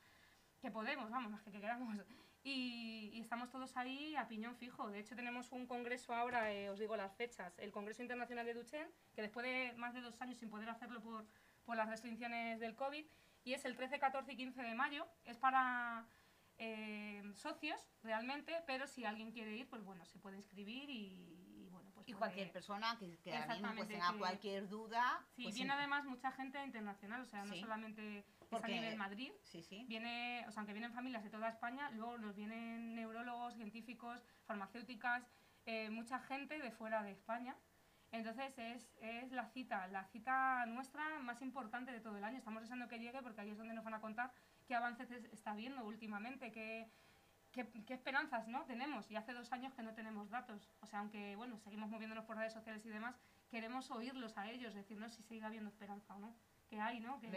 [0.61, 1.97] que podemos, vamos, más que que queramos.
[2.43, 4.89] Y, estamos todos ahí a piñón fijo.
[4.89, 8.53] De hecho, tenemos un congreso ahora, eh, os digo las fechas, el Congreso Internacional de
[8.53, 11.25] Duchen, que después de más de dos años sin poder hacerlo por,
[11.63, 13.05] por las restricciones del COVID,
[13.43, 15.05] y es el 13, 14 y 15 de mayo.
[15.25, 16.07] Es para
[16.57, 21.42] eh, socios realmente, pero si alguien quiere ir, pues bueno, se puede inscribir y,
[22.05, 25.23] y pues Y cualquier persona que, que mismo pues, tenga cualquier duda.
[25.35, 27.61] Sí, pues, viene además mucha gente internacional, o sea, no Sí.
[27.61, 29.85] solamente es a Porque- nivel Madrid, Sí, sí.
[29.87, 35.23] viene, o sea, aunque vienen familias de toda España, luego nos vienen neurólogos, científicos, farmacéuticas,
[35.65, 37.55] eh, mucha gente de fuera de España.
[38.11, 42.37] Entonces es, es la cita, la cita nuestra más importante de todo el año.
[42.37, 44.31] Estamos deseando que llegue porque ahí es donde nos van a contar
[44.67, 46.87] qué avances es- está viendo últimamente, qué,
[47.53, 48.65] qué, qué esperanzas ¿no?
[48.65, 49.09] tenemos.
[49.09, 50.67] Y hace dos años que no tenemos datos.
[50.81, 53.15] O sea, aunque bueno, seguimos moviéndonos por redes sociales y demás,
[53.49, 56.35] queremos oírlos a ellos, decirnos si sigue habiendo esperanza o no.
[56.69, 57.19] Que hay, ¿no?
[57.21, 57.27] Que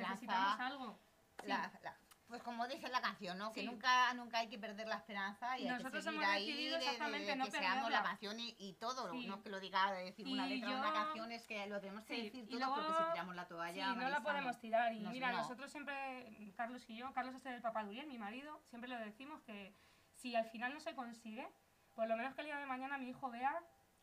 [0.00, 0.98] necesitamos algo.
[1.40, 1.46] Sí.
[1.48, 1.96] la- la-
[2.30, 3.52] pues como dice la canción, ¿no?
[3.52, 3.66] Que Sí.
[3.66, 6.72] nunca, nunca hay que perder la esperanza y hay Nosotros que seguir hemos ahí decidido
[6.74, 7.98] de- de- de exactamente no que seamos perderla.
[7.98, 9.26] la canción y, y todo, Sí.
[9.26, 11.66] no es que lo diga de decir una letra de una yo- canción, es que
[11.66, 13.74] lo tenemos que Sí, decir todo luego- porque si tiramos la toalla...
[13.74, 14.92] Sí, no la Marisa, podemos tirar.
[14.94, 15.38] Y nos- mira, no.
[15.38, 18.96] nosotros siempre, Carlos y yo, Carlos es el papá de Uriel, mi marido, siempre le
[18.96, 19.74] decimos que
[20.14, 21.46] si al final no se consigue,
[21.94, 23.60] por lo menos que el día de mañana mi hijo vea,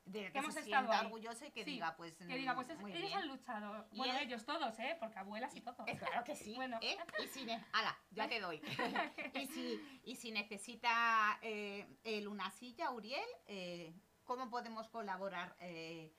[0.07, 1.11] de que hemos se estado ahí.
[1.47, 2.17] y que Sí, diga, pues...
[2.17, 3.13] que diga, pues es- ellos bien.
[3.17, 3.87] han luchado.
[3.91, 4.95] Y Bueno, él- ellos todos, ¿eh?
[4.99, 5.83] Porque abuelas y todo.
[5.87, 6.55] Eh, claro que sí.
[6.55, 6.79] Bueno.
[6.81, 6.97] ¿eh?
[7.23, 8.61] Y si ala, ya te doy.
[9.33, 13.93] y, si, y si necesita eh, él una silla, Uriel, eh,
[14.23, 16.13] ¿cómo podemos colaborar eh,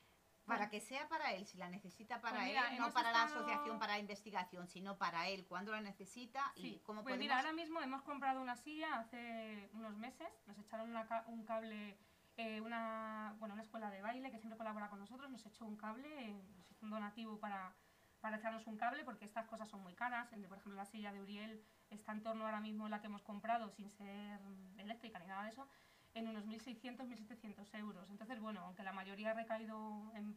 [0.44, 1.46] para que sea para él?
[1.46, 5.28] Si la necesita para Pues mira, él, no para la asociación para investigación, sino para
[5.28, 7.18] él, cuando la necesita y cómo pues podemos...
[7.24, 11.44] mira, ahora mismo hemos comprado una silla hace unos meses, nos echaron una ca- un
[11.44, 11.98] cable,
[12.38, 15.76] eh, una, bueno, una escuela de baile que siempre colabora con nosotros, nos echó un
[15.76, 17.74] cable, eh, nos hizo un donativo para,
[18.20, 20.86] para echarnos un cable porque estas cosas son muy caras, el de, por ejemplo la
[20.86, 24.40] silla de Uriel está en torno ahora mismo la que hemos comprado sin ser
[24.76, 25.68] eléctrica ni nada de eso,
[26.14, 28.08] en unos 1.600, 1.700 euros.
[28.08, 30.36] Entonces, bueno, aunque la mayoría ha recaído en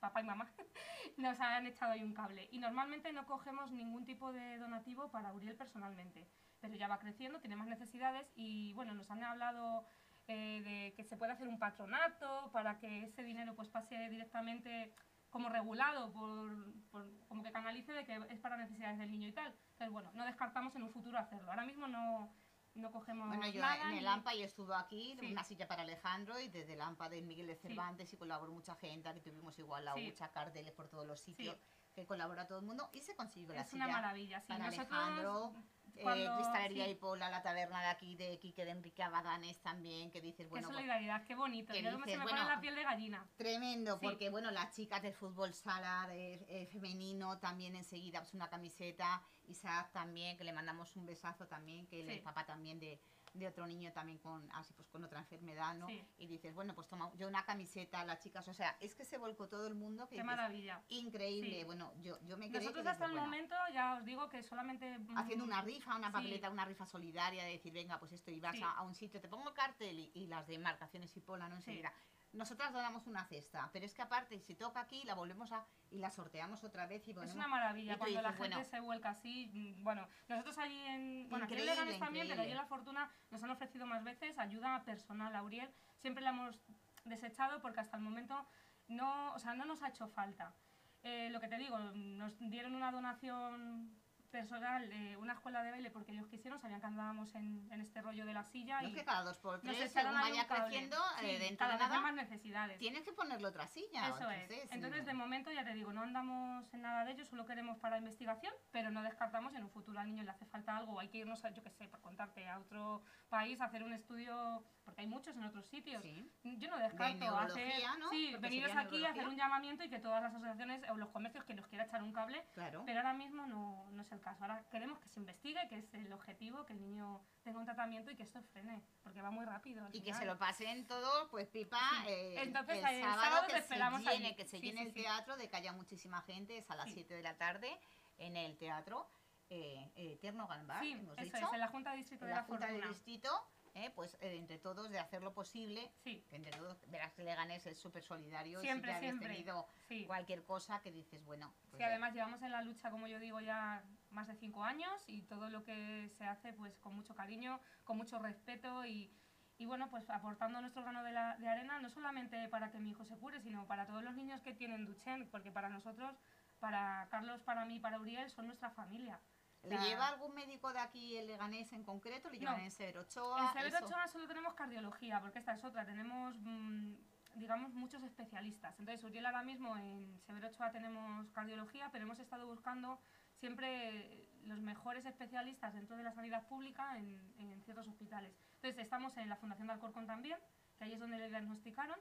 [0.00, 0.50] papá y mamá,
[1.18, 2.48] nos han echado ahí un cable.
[2.50, 6.26] Y normalmente no cogemos ningún tipo de donativo para Uriel personalmente,
[6.60, 9.86] pero ya va creciendo, tiene más necesidades y bueno, nos han hablado
[10.28, 14.92] eh, de que se puede hacer un patronato para que ese dinero pues pase directamente
[15.30, 19.32] como regulado, por, por- como que canalice de que es para necesidades del niño y
[19.32, 19.46] tal.
[19.72, 21.50] Entonces, bueno, no descartamos en un futuro hacerlo.
[21.50, 22.34] Ahora mismo no,
[22.74, 25.32] no cogemos Bueno, yo nada en el ni- AMPA y estuvo aquí, Sí.
[25.32, 27.68] una silla para Alejandro, y desde el AMPA de Miguel de Sí.
[27.68, 30.10] Cervantes y colaboró mucha gente, aquí tuvimos igual la Sí.
[30.10, 31.56] hucha, carteles por todos los sitios,
[31.94, 34.40] que colabora todo el mundo, y se consiguió la es una silla maravilla.
[34.42, 35.54] Sí, para nosotros Alejandro,
[35.94, 36.90] eh, cuando- Cristalería sí.
[36.92, 40.50] y Pola, la taberna de aquí de Quique de Enrique Abadanes también, que dices, Qué
[40.50, 41.72] bueno, pues, solidaridad, qué bonito.
[41.72, 43.28] que Yo dices, se me bueno, pone la piel de gallina.
[43.36, 44.06] Tremendo, Sí.
[44.06, 49.22] porque bueno, las chicas del fútbol sala de, eh, femenino también enseguida pues una camiseta,
[49.48, 52.10] Isaac también, que le mandamos un besazo también, que Sí.
[52.12, 53.00] es papá también de,
[53.34, 55.86] de otro niño también con así pues con otra enfermedad, ¿no?
[55.88, 56.04] Sí.
[56.18, 59.16] Y dices, bueno, pues toma yo una camiseta, las chicas, o sea, es que se
[59.18, 60.82] volcó todo el mundo, que Qué dices, maravilla.
[60.88, 61.64] increíble, Sí.
[61.64, 64.98] bueno, yo, yo me quedé Nosotros hasta el bueno, momento ya os digo que solamente...
[64.98, 66.12] mm, haciendo una rifa, una Sí.
[66.12, 69.20] papeleta, una rifa solidaria, de decir, venga, pues esto, y vas a, a un sitio,
[69.20, 71.56] te pongo el cartel y, y las de marcaciones y pola, ¿no?
[71.56, 71.92] Enseguida.
[72.32, 75.98] Nosotras donamos una cesta, pero es que aparte, si toca aquí, la volvemos a, y
[75.98, 77.34] la sorteamos otra vez y Es ponemos...
[77.36, 79.50] una maravilla cuando la gente bueno, se vuelca así.
[79.52, 81.28] mm, Bueno, nosotros allí en.
[81.28, 82.56] Bueno, aquí en Leganés también, pero allí en.
[82.56, 85.70] La Fortuna nos han ofrecido más veces ayuda personal a Uriel.
[86.00, 86.58] Siempre la hemos
[87.04, 88.46] desechado porque hasta el momento
[88.88, 90.54] no, o sea, no nos ha hecho falta.
[91.02, 94.00] Eh, lo que te digo, nos dieron una donación
[94.32, 98.00] personal de una escuela de baile porque ellos quisieron, sabían que andábamos en, en este
[98.02, 100.96] rollo de la silla no y es que cada dos por tres, según vaya creciendo,
[101.20, 102.78] Sí, eh, dentro cada de nada, más necesidades.
[102.78, 104.08] tienes que ponerle otra silla.
[104.08, 104.72] Eso entonces, es.
[104.72, 107.98] Entonces, de momento, ya te digo, no andamos en nada de ello, solo queremos para
[107.98, 111.18] investigación, pero no descartamos en un futuro al niño le hace falta algo, hay que
[111.18, 115.02] irnos, a, yo qué sé, por contarte, a otro país, a hacer un estudio, porque
[115.02, 116.02] hay muchos en otros sitios.
[116.02, 116.30] sí.
[116.58, 118.10] Yo no descarto neurología, hacer, ¿no?
[118.10, 121.44] sí, veniros aquí a hacer un llamamiento y que todas las asociaciones o los comercios
[121.44, 122.82] que nos quiera echar un cable, Claro.
[122.84, 124.42] pero ahora mismo no, no es el caso.
[124.42, 128.10] Ahora queremos que se investigue, que es el objetivo, que el niño tenga un tratamiento
[128.10, 129.86] y que esto frene, porque va muy rápido.
[129.92, 130.20] Y que final.
[130.20, 132.08] se lo pasen todos, pues pipa, Sí.
[132.08, 134.34] eh, Entonces, el el sábado, sábado que te esperamos se llene, allí.
[134.36, 136.94] que se llene el teatro, de que haya muchísima gente, es a las Sí.
[136.94, 137.78] 7 de la tarde
[138.18, 139.08] en el teatro.
[139.54, 142.28] eh, eh, Tierno Galvar, Sí, hemos eso dicho, es, en la Junta de Distrito en
[142.30, 142.88] de la la, Junta Fortuna.
[142.88, 145.90] Distrito, eh, pues eh, entre todos de hacer lo posible.
[146.04, 149.28] Sí, que entre todos, verás que Leganés es súper solidario Siempre, y si habéis siempre.
[149.34, 150.04] tenido sí.
[150.06, 153.40] cualquier cosa que dices, bueno, pues, Sí, además llevamos en la lucha, como yo digo,
[153.40, 157.60] ya más de cinco años y todo lo que se hace pues con mucho cariño,
[157.84, 159.10] con mucho respeto y,
[159.58, 162.90] y bueno, pues aportando nuestro grano de, la- de arena, no solamente para que mi
[162.90, 166.14] hijo se cure, sino para todos los niños que tienen Duchenne, porque para nosotros,
[166.60, 169.18] para Carlos, para mí, para Uriel, son nuestra familia.
[169.64, 172.28] ¿Le lleva algún médico de aquí el Leganés en concreto?
[172.30, 172.64] ¿Le llevan No.
[172.64, 173.46] en Severo Ochoa?
[173.46, 173.86] En Severo Eso.
[173.86, 175.84] Ochoa solo tenemos cardiología, porque esta es otra.
[175.86, 176.94] Tenemos, mm,
[177.36, 178.78] digamos, muchos especialistas.
[178.78, 183.00] Entonces, Uriel ahora mismo en Severo Ochoa tenemos cardiología, pero hemos estado buscando
[183.38, 188.34] siempre los mejores especialistas dentro de la sanidad pública en, en ciertos hospitales.
[188.56, 190.38] Entonces, estamos en la Fundación de Alcorcón también,
[190.76, 191.98] que ahí es donde le diagnosticaron,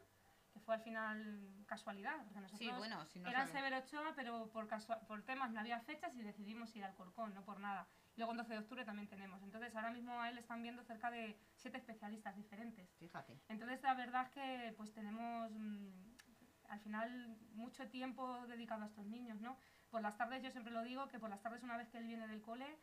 [0.62, 4.14] fue al final casualidad, porque nosotros Sí, bueno, si no era en sabe- Severo Ochoa,
[4.16, 4.68] pero por,
[5.08, 7.88] por temas no había fechas y decidimos ir al Corcón, no por nada.
[8.16, 9.42] Y luego en 12 de octubre también tenemos.
[9.44, 12.90] Entonces ahora mismo a él están viendo cerca de siete especialistas diferentes.
[12.98, 13.40] Fíjate.
[13.50, 15.90] Entonces la verdad es que pues tenemos mm,
[16.70, 19.58] al final mucho tiempo dedicado a estos niños, ¿no?
[19.90, 22.06] Por las tardes yo siempre lo digo, que por las tardes una vez que él
[22.08, 22.78] viene del cole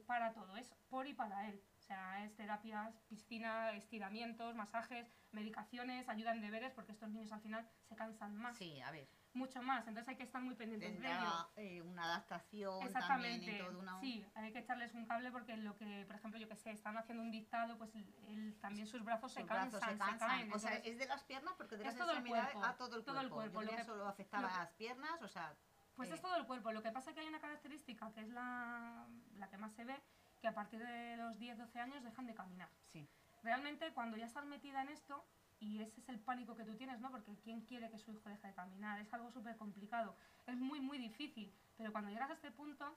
[0.00, 1.62] para todo, es por y para él.
[1.78, 7.40] O sea, es terapias, piscina, estiramientos, masajes, medicaciones, ayuda en deberes, porque estos niños al
[7.40, 9.86] final se cansan más, Sí, a ver, mucho más.
[9.88, 11.50] Entonces hay que estar muy pendientes de ello.
[11.56, 14.00] eh, una adaptación también Exactamente, y todo una...
[14.00, 16.96] sí, hay que echarles un cable porque lo que, por ejemplo, yo que sé, están
[16.96, 20.28] haciendo un dictado, pues él también sus brazos se Sus cansan, brazos se cansan.
[20.28, 20.52] caen.
[20.52, 22.96] o sea, entonces- es de las piernas porque de las todo el cuerpo, a todo
[22.96, 23.42] el todo cuerpo.
[23.42, 25.54] el cuerpo, Yo lo que- solo afectaba lo- a las piernas, o sea...
[25.96, 26.72] Pues eh, es todo el cuerpo.
[26.72, 29.84] Lo que pasa es que hay una característica que es la, la que más se
[29.84, 30.00] ve,
[30.40, 32.68] que a partir de los 10-12 años dejan de caminar.
[32.92, 33.08] Sí.
[33.42, 35.24] Realmente cuando ya estás metida en esto,
[35.62, 37.10] y ese es el pánico que tú tienes, ¿no?
[37.10, 38.98] Porque ¿quién quiere que su hijo deje de caminar?
[39.00, 40.16] Es algo súper complicado.
[40.46, 41.52] Es muy, muy difícil.
[41.76, 42.96] Pero cuando llegas a este punto,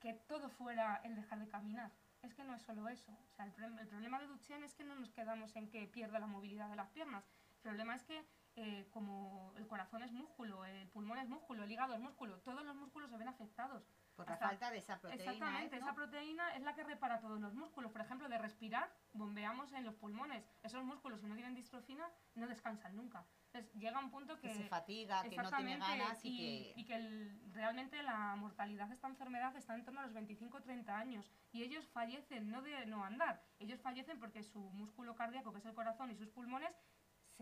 [0.00, 1.90] que todo fuera el dejar de caminar.
[2.22, 3.10] Es que no es solo eso.
[3.12, 6.20] O sea, el, el problema de Duchenne es que no nos quedamos en que pierda
[6.20, 7.24] la movilidad de las piernas.
[7.56, 8.24] El problema es que
[8.56, 12.64] eh, como el corazón es músculo, el pulmón es músculo, el hígado es músculo, todos
[12.64, 13.82] los músculos se ven afectados.
[14.14, 15.24] Por la falta de esa proteína.
[15.32, 15.80] Exactamente, ¿eh?
[15.80, 15.86] ¿no?
[15.86, 17.90] esa proteína es la que repara todos los músculos.
[17.92, 20.44] Por ejemplo, de respirar, bombeamos en los pulmones.
[20.62, 23.24] Esos músculos, si no tienen distrofina, no descansan nunca.
[23.46, 24.48] Entonces, llega un punto que...
[24.48, 26.80] que se fatiga, que no tiene ganas y, y, que...
[26.80, 30.88] y que el- realmente la mortalidad de esta enfermedad está en torno a los 25-30
[30.90, 35.58] años y ellos fallecen no de no andar, ellos fallecen porque su músculo cardíaco, que
[35.58, 36.74] es el corazón y sus pulmones,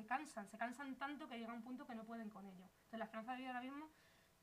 [0.01, 2.65] se cansan, se cansan tanto que llega un punto que no pueden con ello.
[2.65, 3.91] Entonces la esperanza de vida ahora mismo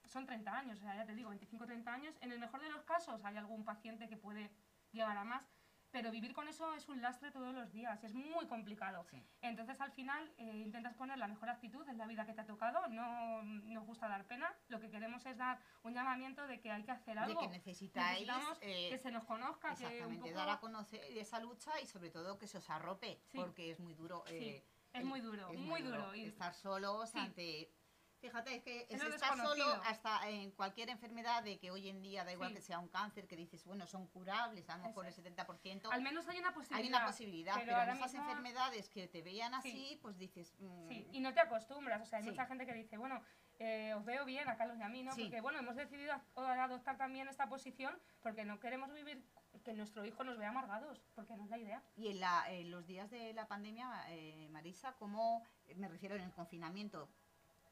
[0.06, 2.16] son 30 años, o sea, ya te digo, 25-30 años.
[2.22, 4.52] En el mejor de los casos hay algún paciente que puede
[4.92, 5.44] llegar a más,
[5.92, 9.06] pero vivir con eso es un lastre todos los días, es muy complicado.
[9.10, 9.22] Sí.
[9.42, 12.46] Entonces al final eh, intentas poner la mejor actitud en la vida que te ha
[12.46, 16.72] tocado, no nos gusta dar pena, lo que queremos es dar un llamamiento de que
[16.72, 17.42] hay que hacer de algo.
[17.42, 20.40] que necesitáis Necesitamos eh, que se nos conozca, que un exactamente poco...
[20.40, 23.38] dar a conocer esa lucha y sobre todo que se os arrope Sí.
[23.38, 26.14] porque es muy duro eh, es muy duro, es muy duro.
[26.16, 27.20] y- estar solos Sí.
[27.20, 27.72] ante
[28.20, 31.88] fíjate es que Es es lo estar solo hasta en cualquier enfermedad de que hoy
[31.88, 32.56] en día da igual Sí.
[32.56, 35.92] que sea un cáncer que dices bueno son curables a lo mejor el Eso 70%
[35.92, 36.82] Al menos hay una posibilidad.
[36.84, 40.00] hay una posibilidad pero, en ahora esas enfermedades que te vean así Sí.
[40.02, 42.02] pues dices mm, Sí, y no te acostumbras.
[42.02, 43.22] O sea, hay mucha gente que dice, bueno,
[43.60, 45.16] eh, os veo bien a Carlos y a mí, ¿no?
[45.16, 49.24] Porque, bueno, hemos decidido adoptar también esta posición porque no queremos vivir
[49.68, 51.84] que nuestro hijo nos vea amargados, porque no es la idea.
[51.98, 55.44] Y en, los días de la pandemia, eh, Marisa, ¿cómo,
[55.76, 57.10] me refiero en el confinamiento,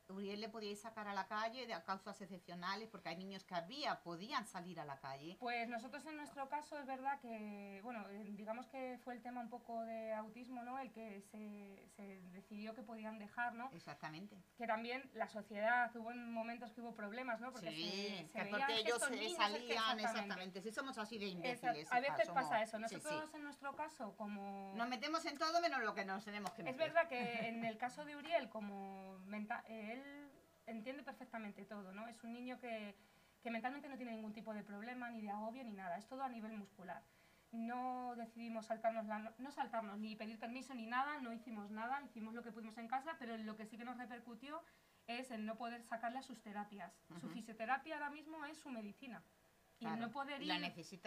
[0.09, 2.89] Uriel le podíais sacar a la calle de causas excepcionales?
[2.89, 5.37] Porque hay niños que había, podían salir a la calle.
[5.39, 9.41] Pues nosotros en nuestro caso es verdad que, bueno, eh, digamos que fue el tema
[9.41, 10.79] un poco de autismo, ¿no?
[10.79, 13.69] El que se, se decidió que podían dejar, ¿no?
[13.73, 14.37] Exactamente.
[14.57, 17.51] Que también la sociedad, hubo en momentos que hubo problemas, ¿no?
[17.51, 19.43] Porque sí, se, se que porque que ellos se niños es que
[19.75, 20.61] salían, exactamente.
[20.61, 21.91] Si somos así de imbéciles.
[21.91, 22.77] A veces somos- pasa eso.
[22.77, 22.95] sí, sí.
[22.95, 24.73] Nosotros en nuestro caso, como...
[24.75, 26.81] Nos metemos en todo menos lo que nos tenemos que meter.
[26.81, 30.29] Es verdad que en el caso de Uriel, como menta- él
[30.67, 32.07] entiende perfectamente todo, ¿no?
[32.07, 32.95] Es un niño que,
[33.41, 35.97] que mentalmente no tiene ningún tipo de problema, ni de agobio, ni nada.
[35.97, 37.03] Es todo a nivel muscular.
[37.51, 41.19] No decidimos saltarnos, la, no saltarnos, ni pedir permiso, ni nada.
[41.21, 43.97] No hicimos nada, hicimos lo que pudimos en casa, pero lo que sí que nos
[43.97, 44.61] repercutió
[45.07, 46.91] es el no poder sacarle a sus terapias.
[47.21, 49.21] Su fisioterapia ahora mismo es su medicina.
[49.77, 50.61] Y Claro, no poder y ir,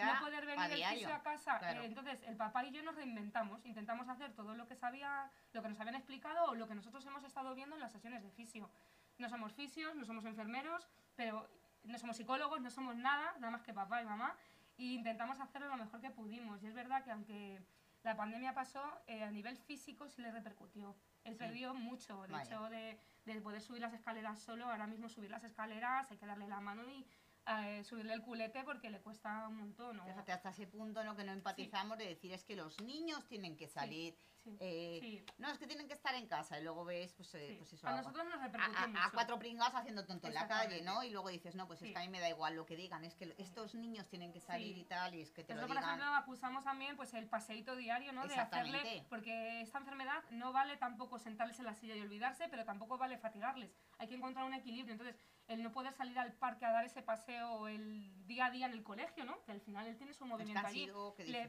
[0.04, 1.58] no poder venir a el diario, fisio a casa.
[1.58, 1.80] claro.
[1.82, 5.62] eh, entonces, el papá y yo nos reinventamos, intentamos hacer todo lo que sabía, lo
[5.62, 8.30] que nos habían explicado o lo que nosotros hemos estado viendo en las sesiones de
[8.30, 8.68] fisio.
[9.16, 11.48] No somos fisios, no somos enfermeros, pero
[11.84, 14.36] no somos psicólogos, no somos nada, nada más que papá y mamá,
[14.76, 16.62] e intentamos hacerlo lo mejor que pudimos.
[16.62, 17.62] Y es verdad que aunque
[18.02, 20.94] la pandemia pasó, eh, a nivel físico sí le repercutió.
[21.24, 21.38] Él Sí.
[21.38, 22.44] perdió mucho, el Vaya.
[22.44, 26.26] hecho de, de poder subir las escaleras solo, ahora mismo subir las escaleras, hay que
[26.26, 27.04] darle la mano y
[27.48, 29.98] eh, subirle el culete porque le cuesta un montón.
[30.00, 31.16] o- Fíjate, hasta ese punto ¿no?
[31.16, 34.16] que no empatizamos de decir es que los niños tienen que salir.
[34.44, 35.26] sí, eh, sí.
[35.38, 37.54] No, es que tienen que estar en casa y luego ves, pues, eh, Sí.
[37.58, 37.86] pues eso.
[37.86, 39.00] a a- nosotros nos a, repercute a- a mucho.
[39.12, 41.02] cuatro pringados haciendo tonto en la calle, ¿no?
[41.02, 41.92] Y luego dices, no, pues es Sí.
[41.92, 44.40] que a mí me da igual lo que digan, es que estos niños tienen que
[44.40, 44.80] salir Sí.
[44.80, 45.98] y tal, y es que te lo Nosotros, por digan.
[46.00, 48.26] ejemplo, acusamos también pues el paseíto diario, ¿no?
[48.26, 52.64] De hacerle, porque esta enfermedad no vale tampoco sentarles en la silla y olvidarse, pero
[52.64, 53.70] tampoco vale fatigarles.
[53.98, 54.92] Hay que encontrar un equilibrio.
[54.92, 55.16] Entonces,
[55.48, 58.72] el no poder salir al parque a dar ese paseo el día a día en
[58.72, 59.42] el colegio, ¿no?
[59.44, 60.86] Que al final él tiene su movimiento allí.
[60.86, 60.92] le-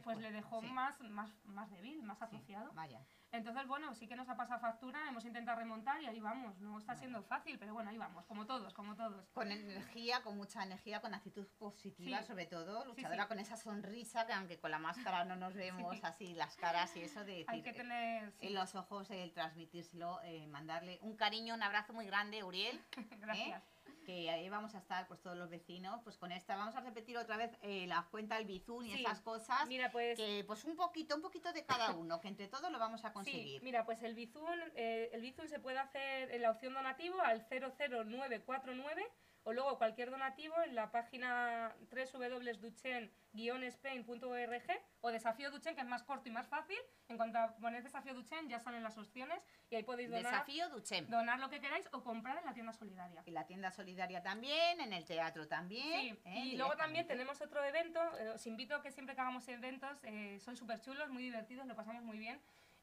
[0.02, 0.66] pues, le dejó sí.
[0.68, 2.72] más, más, más débil, más Sí, asociado.
[2.72, 3.04] Vaya.
[3.32, 6.58] Entonces, bueno, sí que nos ha pasado factura, hemos intentado remontar y ahí vamos.
[6.58, 9.28] No está siendo fácil, pero bueno, ahí vamos, como todos, como todos.
[9.32, 12.26] Con energía, con mucha energía, con actitud positiva, Sí.
[12.26, 13.28] sobre todo, Sí, luchadora sí.
[13.28, 15.54] con esa sonrisa que aunque con la máscara no nos
[15.90, 16.00] vemos Sí.
[16.02, 18.32] así las caras y eso de decir, Hay que tener...
[18.32, 22.80] sí, en los ojos el transmitírselo, eh, mandarle un cariño, un abrazo muy grande, Uriel,
[23.20, 23.62] Gracias.
[24.04, 27.16] Que ahí vamos a estar pues todos los vecinos, pues con esta vamos a repetir
[27.18, 29.00] otra vez eh, la cuenta del Bizun y Sí.
[29.04, 30.16] esas cosas, Mira, pues...
[30.18, 33.08] que pues un poquito, un poquito de cada uno, que entre todos lo vamos a
[33.08, 33.62] Sí, conseguir.
[33.62, 37.46] mira, pues el Bizum, eh, el Bizum se puede hacer en la opción donativo al
[37.48, 39.06] 00949
[39.44, 46.28] o luego cualquier donativo en la página www.duchen-spain.org o Desafío Duchen, que es más corto
[46.28, 46.76] y más fácil.
[47.08, 50.68] En cuanto a poner Desafío Duchen ya salen las opciones y ahí podéis donar, Desafío
[50.68, 51.06] Duchem.
[51.08, 53.22] donar lo que queráis o comprar en la tienda solidaria.
[53.24, 56.16] Y la tienda solidaria también, en el teatro también.
[56.16, 56.44] Sí, ¿eh?
[56.46, 60.04] y luego también tenemos otro evento, eh, os invito a que siempre que hagamos eventos,
[60.04, 62.40] eh, son súper chulos, muy divertidos, lo pasamos muy bien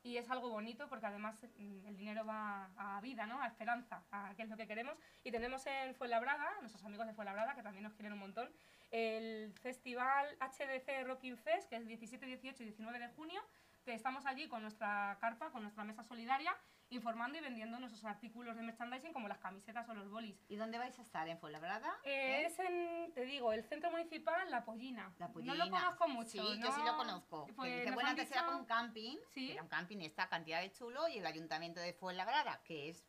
[0.08, 3.42] y es algo bonito porque además mm, el dinero va a vida, ¿no?
[3.42, 4.98] a esperanza, a qué es lo que queremos.
[5.24, 8.50] Y tenemos en Fuenlabrada, nuestros amigos de Fuenlabrada, que también nos quieren un montón,
[8.92, 13.42] el festival HDC Rocking Fest, que es 17, 18 y 19 de junio,
[13.86, 16.56] estamos allí con nuestra carpa, con nuestra mesa solidaria,
[16.90, 20.38] informando y vendiendo nuestros artículos de merchandising como las camisetas o los bolis.
[20.48, 21.28] ¿Y dónde vais a estar?
[21.28, 21.90] ¿En Fuenlabrada?
[22.04, 22.46] Eh, ¿Eh?
[22.46, 25.14] Es en, te digo, el centro municipal La Pollina.
[25.20, 25.56] La No Pollina.
[25.56, 26.30] lo conozco mucho.
[26.30, 26.72] Sí, yo ¿no?
[26.72, 27.46] sí lo conozco.
[27.48, 29.18] Que Pues nos bueno, antes era dicho- como un camping.
[29.34, 29.52] Sí.
[29.52, 33.04] Era un camping, esta cantidad de chulo, y el ayuntamiento de Fuenlabrada, que es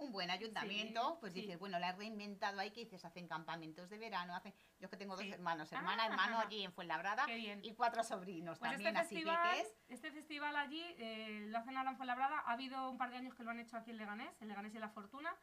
[0.00, 1.40] un buen ayuntamiento, Sí, pues sí.
[1.42, 4.52] dices, bueno, la he reinventado ahí, que dices, hacen campamentos de verano, hacen...
[4.78, 5.32] Yo es que tengo dos Sí.
[5.32, 9.50] hermanos, Ah, hermana, hermano allí en Fuenlabrada, y cuatro sobrinos Pues también, este así festival,
[9.56, 9.76] peques.
[9.88, 12.38] este festival allí eh, lo hacen ahora en Fuenlabrada.
[12.40, 14.74] Ha habido un par de años que lo han hecho aquí en Leganés, en Leganés
[14.74, 15.34] y La Fortuna.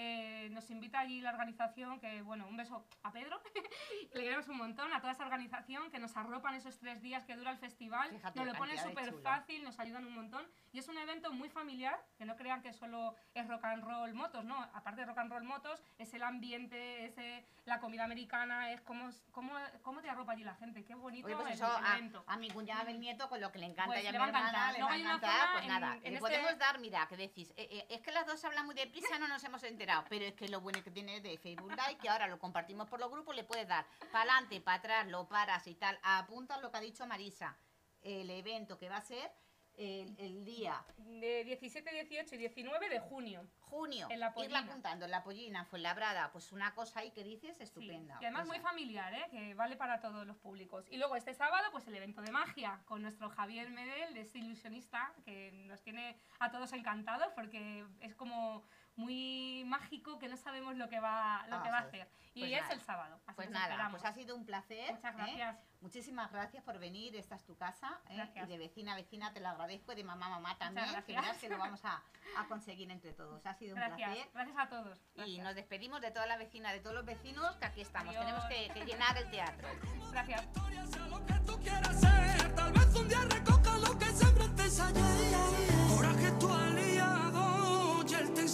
[0.00, 3.42] Eh, nos invita allí la organización, que bueno, un beso a Pedro,
[4.14, 7.34] le queremos un montón, a toda esa organización que nos arropan esos tres días que
[7.34, 10.86] dura el festival, Fíjate nos lo ponen súper fácil, nos ayudan un montón y es
[10.86, 14.56] un evento muy familiar, que no crean que solo es rock and roll motos, no,
[14.72, 18.80] aparte de rock and roll motos, es el ambiente, es eh, la comida americana, es
[18.82, 21.84] cómo, cómo, cómo te arropa allí la gente, qué bonito Oye, pues es eso, el
[21.84, 22.22] a, evento.
[22.28, 24.20] a mi cuñada del nieto, con lo que le encanta Pues y a le mi
[24.20, 24.54] va a encantar.
[24.54, 27.16] hermana, le va a encantar, pues en- nada, en le este- podemos dar, mira, que
[27.16, 30.24] decís, eh, eh, es que las dos hablan muy deprisa, no nos hemos enterado, pero
[30.24, 33.10] es que lo bueno que tiene de Facebook Live, que ahora lo compartimos por los
[33.10, 36.76] grupos, le puedes dar para adelante, para atrás, lo paras y tal, apunta lo que
[36.78, 37.56] ha dicho Marisa,
[38.02, 39.30] el evento que va a ser
[39.76, 43.46] el, el día de 17, 18 y 19 de junio.
[43.60, 44.58] junio, En la irla Pollina.
[44.60, 47.62] apuntando en la pollina, fue labrada, pues una cosa ahí que dices Sí.
[47.62, 48.18] estupenda.
[48.20, 49.26] Y además O muy familiar, ¿eh?
[49.30, 50.84] que vale para todos los públicos.
[50.90, 54.38] Y luego este sábado, pues el evento de magia con nuestro Javier Medel, de este
[54.38, 58.64] ilusionista, que nos tiene a todos encantados porque es como
[58.98, 62.02] muy mágico que no sabemos lo que va, lo Ah, que va a joder.
[62.02, 62.08] hacer.
[62.34, 63.20] Y Pues es nada, el sábado.
[63.26, 64.00] Así Pues nada, esperamos.
[64.00, 64.92] pues ha sido un placer.
[64.94, 65.16] Muchas ¿eh?
[65.16, 65.56] gracias.
[65.80, 68.00] Muchísimas gracias por venir, esta es tu casa.
[68.10, 68.16] ¿eh?
[68.16, 68.46] Gracias.
[68.46, 71.12] Y de vecina a vecina te lo agradezco, y de mamá a mamá también, que
[71.14, 72.02] verás que lo vamos a,
[72.36, 73.44] a conseguir entre todos.
[73.46, 74.30] Ha sido un Gracias, placer.
[74.34, 75.00] gracias a todos.
[75.26, 78.14] Y nos despedimos de toda la vecina, de todos los vecinos, que aquí estamos.
[78.14, 78.24] Adiós.
[78.26, 79.68] Tenemos que, que llenar el teatro.
[80.10, 80.42] Gracias.
[80.44, 82.54] historia sea lo que tú quieras ser.
[82.54, 85.96] Tal vez un día recoja lo que sembraste ayer.
[85.96, 86.32] Coraje es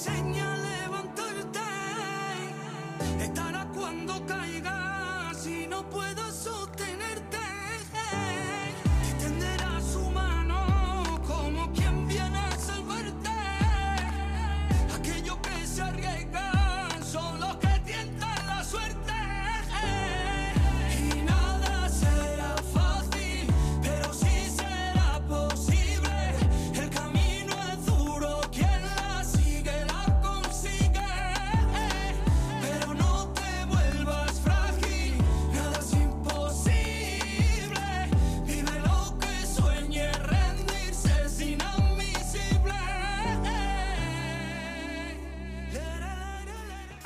[0.06, 1.60] enseña a levantarte.
[3.20, 6.93] Estará cuando caigas y no puedas sostenerte.